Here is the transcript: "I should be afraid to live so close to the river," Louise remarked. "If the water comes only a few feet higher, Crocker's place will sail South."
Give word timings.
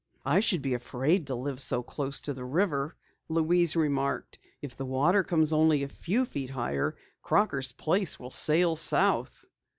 "I 0.25 0.39
should 0.39 0.63
be 0.63 0.73
afraid 0.73 1.27
to 1.27 1.35
live 1.35 1.61
so 1.61 1.83
close 1.83 2.21
to 2.21 2.33
the 2.33 2.43
river," 2.43 2.95
Louise 3.29 3.75
remarked. 3.75 4.39
"If 4.59 4.75
the 4.75 4.83
water 4.87 5.23
comes 5.23 5.53
only 5.53 5.83
a 5.83 5.87
few 5.89 6.25
feet 6.25 6.49
higher, 6.49 6.95
Crocker's 7.21 7.71
place 7.71 8.19
will 8.19 8.31
sail 8.31 8.75
South." 8.75 9.45